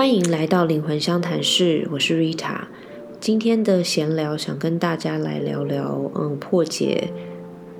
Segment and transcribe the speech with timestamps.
[0.00, 2.62] 欢迎来到灵魂相谈室，我是 Rita。
[3.20, 7.12] 今天的闲聊，想跟大家来聊聊，嗯，破解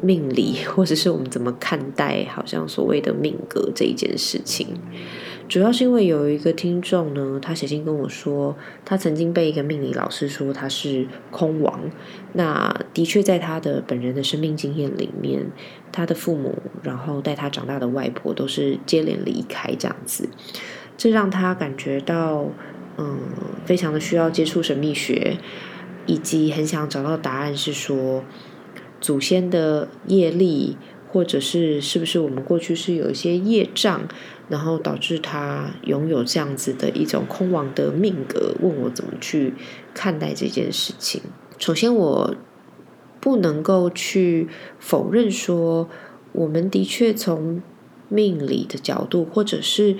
[0.02, 4.66] 命理， 或者是我们怎么看待，好像所谓的命格这一件事情。
[5.48, 11.80] 主要是因为有一个听众呢，他写信跟我说，他曾经被一个命理老师说他是空王。
[12.34, 15.46] 那的确，在他的本人的生命经验里面，
[15.90, 20.28] 他的父母，然后带他长大的外婆，都是接连离开这样子。
[21.00, 22.44] 这让他感觉到，
[22.98, 23.18] 嗯，
[23.64, 25.38] 非常的需要接触神秘学，
[26.04, 28.22] 以及很想找到答案，是说
[29.00, 30.76] 祖先的业力，
[31.10, 34.02] 或者是是不是我们过去是有一些业障，
[34.50, 38.54] 然后导致他拥有这样子的一种空亡的命格？
[38.60, 39.54] 问我怎么去
[39.94, 41.22] 看待这件事情。
[41.58, 42.34] 首先，我
[43.20, 45.88] 不能够去否认说，
[46.32, 47.62] 我们的确从
[48.10, 49.96] 命理的角度，或者是。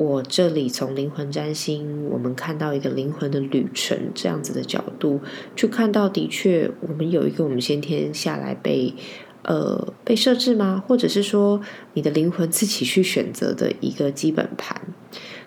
[0.00, 5.20] 我这里从灵魂占星，我们看到一个灵魂的旅程这样子的角度
[5.54, 8.94] 去看到，的确，我们有一个我们先天下来被
[9.42, 10.82] 呃被设置吗？
[10.88, 11.60] 或者是说
[11.92, 14.80] 你的灵魂自己去选择的一个基本盘？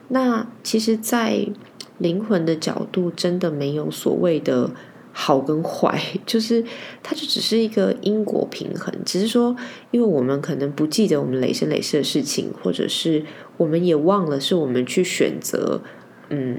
[0.10, 1.48] 那其实，在
[1.98, 4.70] 灵魂的角度，真的没有所谓的。
[5.16, 6.66] 好跟坏，就是
[7.04, 9.56] 它就只是一个因果平衡，只是说，
[9.92, 13.24] 因为我们可能不记得我们累生累世的事情，或者是
[13.58, 15.82] 我们也忘了，是我们去选择，
[16.30, 16.58] 嗯，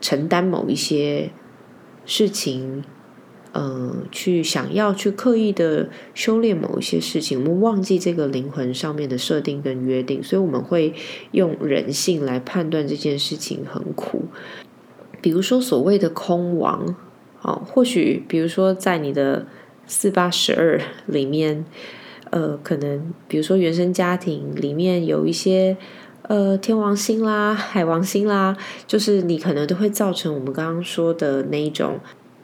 [0.00, 1.30] 承担某一些
[2.04, 2.82] 事情，
[3.54, 10.92] 嗯，去想要去刻意的修炼某一些事情，我们忘记这个灵魂上面的设定跟约定，所以我们会
[11.30, 14.24] 用人性来判断这件事情很苦，
[15.22, 16.96] 比如说所谓的空亡。
[17.46, 19.46] 哦，或许比如说在你的
[19.86, 21.64] 四八十二里面，
[22.30, 25.76] 呃，可能比如说原生家庭里面有一些
[26.22, 28.56] 呃天王星啦、海王星啦，
[28.88, 32.00] 就是你可能都会造成我们刚刚说的那一种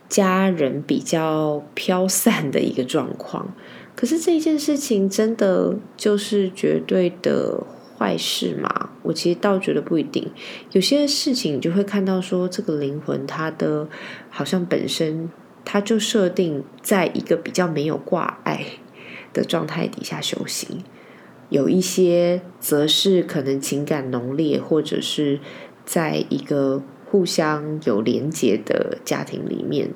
[0.08, 3.52] 家人比较飘散的一个状况。
[3.96, 7.66] 可是这一件事情真的就是绝对的。
[8.02, 10.28] 坏事嘛，我其实倒觉得不一定。
[10.72, 13.88] 有些事情你就会看到说，这个灵魂它的
[14.28, 15.30] 好像本身
[15.64, 18.66] 它就设定在一个比较没有挂碍
[19.32, 20.82] 的状态底下修行。
[21.48, 25.38] 有一些则是可能情感浓烈，或者是
[25.84, 29.90] 在一个互相有连结的家庭里面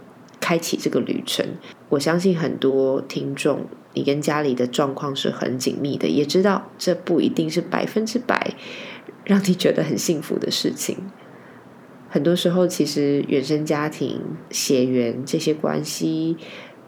[0.46, 1.44] 开启这个旅程。
[1.88, 3.66] 我相信很多听众。
[3.94, 8.54] 你跟家里的状况是很紧密的，也知道这不一定是百分之百
[9.24, 10.98] 让你觉得很幸福的事情。
[12.08, 14.20] 很多时候，其实原生家庭、
[14.50, 16.36] 血缘这些关系，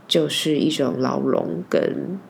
[0.06, 2.20] 就是一种牢笼，跟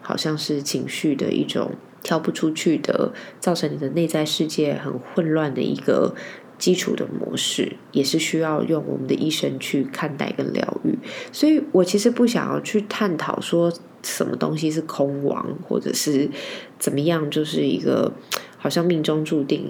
[0.00, 1.72] 好像是情绪的一种
[2.02, 6.14] 跳不出去的，造成你的内在世界很混乱的一个
[6.58, 10.98] 基础的模式，也是需要用我们的医生去看待跟疗愈。
[11.32, 13.72] 所以我其实不想要去探讨说。
[14.00, 16.30] 什么东西是空亡，或者是
[16.78, 18.10] 怎么样，就是一个
[18.56, 19.68] 好像命中注定，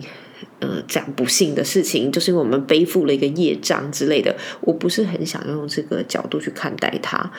[0.60, 4.36] 呃，这样不幸的事情，就是因为我们背负了一个业障之类的。
[4.60, 7.32] 我不是很想用这个角度去看待它。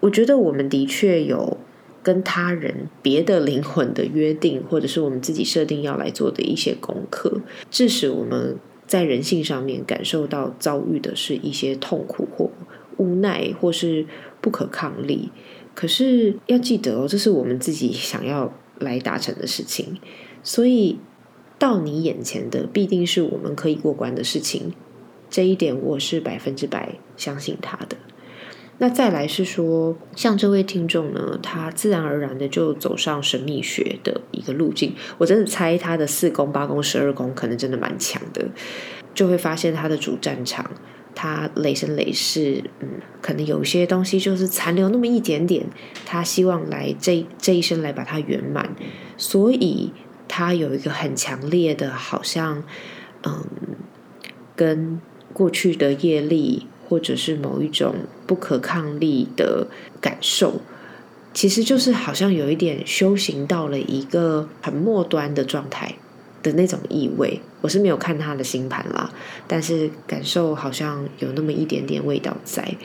[0.00, 1.56] 我觉得我们的确有
[2.02, 7.40] 跟他人、别的灵魂的约定，或者是我们自己设定要来做的一些功课，
[7.70, 12.50] 致使我们在人性上面感受到遭遇的是一些痛苦或
[12.96, 14.06] 无奈，或是
[14.40, 15.30] 不可抗力。
[15.74, 19.98] 可是要记得哦，这是我们自己想要来达成的事情，
[20.42, 20.98] 所以
[21.58, 24.74] 到你眼前的必定是我们可以过关的事情，
[25.30, 27.96] 这一点我是百分之百相信他的。
[28.82, 38.44] 那再来是说，像这位听众呢，他自然而然的就走上神秘学的一个路径，我真的猜他的四宫、八宫、十二宫可能真的蛮强的，
[39.14, 40.68] 就会发现他的主战场。
[41.14, 42.88] 他累生累世，嗯，
[43.20, 45.64] 可能有些东西就是残留那么一点点，
[46.04, 48.74] 他希望来这这一生来把它圆满，
[49.16, 49.92] 所以
[50.26, 52.64] 他有一个很强烈的，好像，
[53.22, 53.44] 嗯，
[54.56, 55.00] 跟
[55.32, 57.94] 过去的业力或者是某一种
[58.26, 59.66] 不可抗力的
[59.98, 60.60] 感受，
[61.32, 65.94] 其实就是好像有一点修行到了一个很末端的状态。
[66.42, 69.10] 的那种意味，我是没有看他的星盘啦，
[69.46, 72.76] 但是感受好像有那么一点点味道在。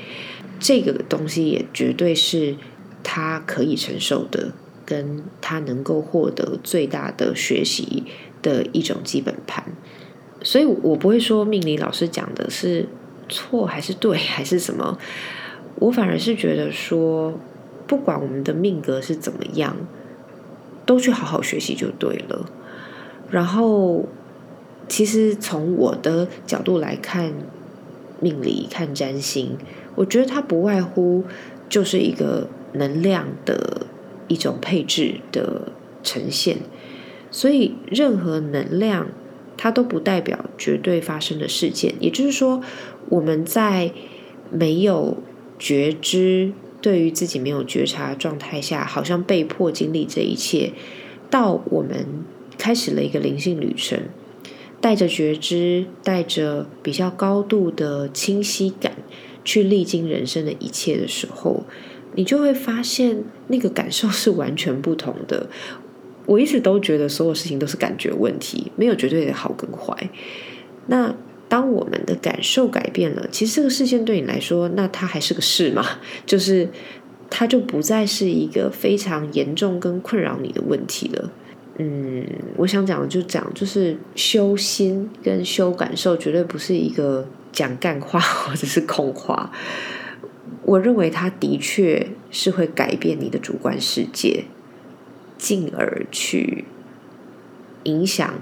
[0.59, 2.55] 这个东西也绝对是
[3.03, 4.53] 他可以承受的，
[4.85, 8.03] 跟他能够获得最大的学习
[8.43, 9.65] 的一种基本盘。
[10.43, 12.87] 所以我不会说命理老师讲的是
[13.29, 14.97] 错还是对还是什么，
[15.75, 17.37] 我反而是觉得说，
[17.85, 19.75] 不管我们的命格是怎么样，
[20.85, 22.49] 都去好好学习就对了。
[23.29, 24.05] 然后
[24.87, 27.33] 其实从我的角度来看，
[28.19, 29.57] 命理看占星，
[29.95, 31.25] 我觉得它不外乎
[31.67, 33.87] 就是一个能量的
[34.27, 35.71] 一种配置的
[36.03, 36.57] 呈现。
[37.29, 39.09] 所以，任何能量
[39.57, 41.95] 它都不代表绝对发生的事件。
[41.99, 42.61] 也就是说，
[43.09, 43.91] 我们在
[44.51, 45.17] 没有
[45.59, 50.71] 觉知、对于自己没有觉察的状态下，好像被迫经历这一切，
[51.29, 52.05] 到我们
[52.57, 53.99] 开始了一个灵性旅程。
[54.79, 58.93] 带着觉知，带着比较高度的清晰感，
[59.43, 61.63] 去历经人生的一切的时候，
[62.13, 65.49] 你就会发现那个感受是完全不同的。
[66.27, 70.09] 我一直都觉得所有事情都是感觉问题，没有绝对的好跟坏。
[70.85, 71.15] 那
[71.49, 75.83] 当我们的感受改变了，其实这个事件对你来说，那它还是个事嘛？
[76.27, 76.69] 就是
[77.29, 81.31] 它就不再是一个非常严重跟困扰你的问题了。
[81.77, 82.25] 嗯，
[82.57, 89.51] 我想讲的就讲，就是修心跟修感受，绝对不是一个讲干话或者是空话。
[90.63, 94.43] 我认为它的确是会改变你的主观世界，
[95.37, 96.65] 进而去
[97.83, 98.33] 影响。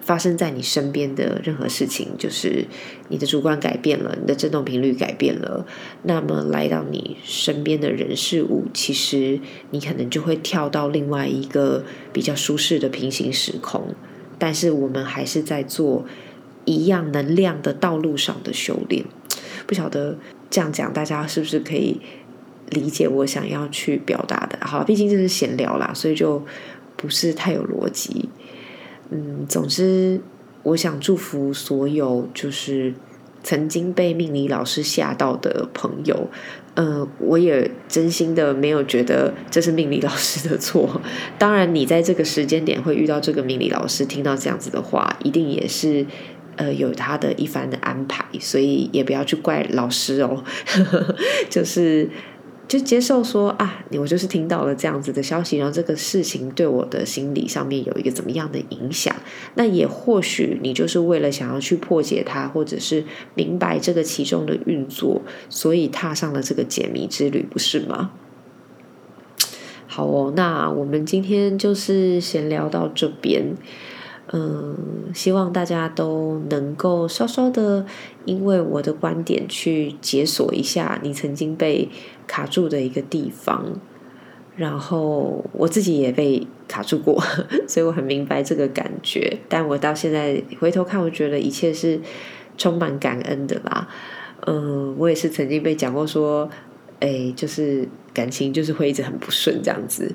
[0.00, 2.64] 发生在你身边的任何事情，就是
[3.08, 5.66] 你的主观改变了，你的振动频率改变了，
[6.04, 9.38] 那么来到你身边的人事物，其实
[9.70, 13.94] 你可能就会跳到另外一个比较舒适的平行时空。
[14.38, 16.06] 但是我们还是在做
[16.64, 19.04] 一样能量的道路上的修炼。
[19.66, 20.16] 不晓得
[20.48, 22.00] 这样讲，大家是不是可以
[22.70, 24.58] 理解我想要去表达的？
[24.60, 26.44] 好，毕竟这是闲聊啦，所以就
[26.96, 28.28] 不是太有逻辑。
[29.10, 30.20] 嗯，总之，
[30.62, 32.92] 我想祝福所有就是
[33.42, 36.28] 曾经被命理老师吓到的朋友。
[36.74, 41.00] 嗯，我也真心的没有觉得这是命理老师的错。
[41.38, 46.06] 当然，你在这个时间点会遇到这个命理老师，听到这样子的话，一定也是
[46.56, 50.44] 呃有他的一番的安排，所以也不要去怪老师哦。
[51.48, 52.10] 就是。
[52.68, 59.16] 就接受说啊，我就是听到了这样子的消息，然后这个事情对我的心理上面有一个怎么样的影响？
[59.54, 63.02] 那也或许你就是为了想要去破解它，或者是
[63.34, 68.10] 明白这个其中的运作，所以踏上了这个解谜之旅，不是吗？
[69.86, 73.56] 好哦，那我们今天就是先聊到这边。
[74.32, 74.76] 嗯，
[75.14, 77.86] 希望大家都能够稍稍的，
[78.26, 81.88] 因为我的观点去解锁一下你曾经被
[82.26, 83.64] 卡住的一个地方。
[84.54, 87.22] 然后我自己也被卡住过，
[87.66, 89.38] 所以我很明白这个感觉。
[89.48, 92.00] 但我到现在回头看，我觉得一切是
[92.58, 93.88] 充满感恩的啦。
[94.46, 96.50] 嗯，我也是曾经被讲过说，
[97.00, 100.14] 哎，就是感情就是会一直很不顺这样子。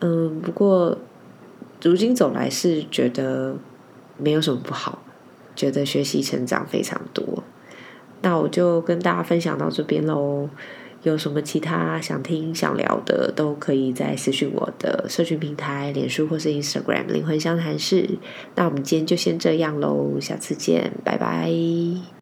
[0.00, 0.96] 嗯，不过。
[1.90, 3.56] 如今走来是觉得
[4.18, 5.02] 没有什么不好，
[5.56, 7.42] 觉得学习成长非常多。
[8.20, 10.48] 那我就跟大家分享到这边喽。
[11.02, 18.08] 有什么其他想听想聊的，都可以在私讯我的社群平台，脸书或是 Instagram 灵魂相谈室。
[18.54, 22.21] 那我们今天就先这样喽，下次见，拜拜。